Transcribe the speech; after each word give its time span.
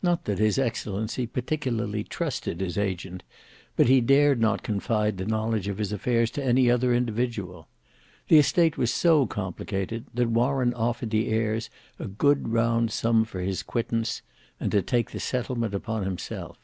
Not 0.00 0.24
that 0.24 0.38
his 0.38 0.58
excellency 0.58 1.26
particularly 1.26 2.02
trusted 2.02 2.62
his 2.62 2.78
agent, 2.78 3.22
but 3.76 3.88
he 3.88 4.00
dared 4.00 4.40
not 4.40 4.62
confide 4.62 5.18
the 5.18 5.26
knowledge 5.26 5.68
of 5.68 5.76
his 5.76 5.92
affairs 5.92 6.30
to 6.30 6.42
any 6.42 6.70
other 6.70 6.94
individual. 6.94 7.68
The 8.28 8.38
estate 8.38 8.78
was 8.78 8.90
so 8.90 9.26
complicated, 9.26 10.06
that 10.14 10.30
Warren 10.30 10.72
offered 10.72 11.10
the 11.10 11.28
heirs 11.28 11.68
a 11.98 12.06
good 12.06 12.48
round 12.54 12.90
sum 12.90 13.26
for 13.26 13.40
his 13.42 13.62
quittance, 13.62 14.22
and 14.58 14.72
to 14.72 14.80
take 14.80 15.10
the 15.10 15.20
settlement 15.20 15.74
upon 15.74 16.04
himself. 16.04 16.56